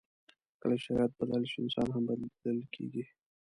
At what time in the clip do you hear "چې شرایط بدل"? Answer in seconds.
0.77-1.43